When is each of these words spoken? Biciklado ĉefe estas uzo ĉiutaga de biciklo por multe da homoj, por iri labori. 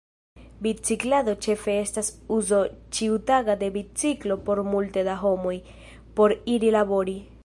Biciklado 0.65 1.33
ĉefe 1.45 1.73
estas 1.81 2.07
uzo 2.37 2.61
ĉiutaga 2.99 3.57
de 3.65 3.69
biciklo 3.75 4.39
por 4.47 4.63
multe 4.71 5.05
da 5.09 5.19
homoj, 5.25 5.55
por 6.21 6.35
iri 6.55 6.77
labori. 6.79 7.19